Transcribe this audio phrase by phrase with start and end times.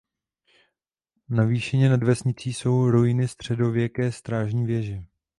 [1.29, 5.03] Na výšině nad vesnicí jsou ruiny středověké strážní věže.